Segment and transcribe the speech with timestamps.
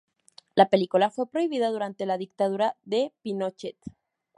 [0.55, 3.77] La película fue prohibida durante la dictadura de Pinochet.